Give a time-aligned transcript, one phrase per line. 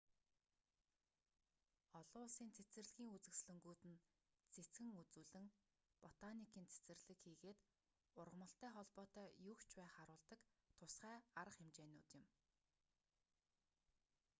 [1.99, 4.01] олон улсын цэцэрлэгийн үзэсгэлэнгүүд нь
[4.53, 5.47] цэцгэн үзүүлэн
[6.03, 7.59] ботаникийн цэцэрлэг хийгээд
[8.21, 10.39] ургамалтай холбоотой юуг ч бай харуулдаг
[10.79, 12.25] тусгай арга хэмжээнүүд юм